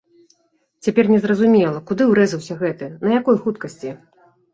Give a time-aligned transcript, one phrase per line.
[0.85, 3.93] Цяпер незразумела, куды урэзаўся гэты, на якой хуткасці?